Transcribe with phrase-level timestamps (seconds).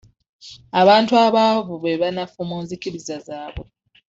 [0.81, 3.65] Abantu abaavu be banafu mu nzikiriza zaabwe.